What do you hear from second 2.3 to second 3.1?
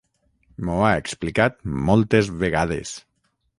vegades.